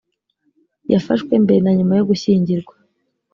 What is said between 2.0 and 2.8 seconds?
gushyingirwa